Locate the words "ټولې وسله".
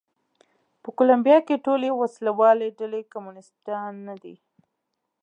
1.65-2.31